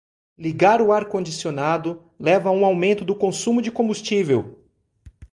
[0.35, 4.59] Ligar o ar condicionado leva a um aumento do consumo de combustível.